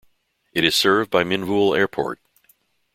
It 0.51 0.63
is 0.65 0.73
served 0.73 1.11
by 1.11 1.23
Minvoul 1.23 1.77
Airport. 1.77 2.19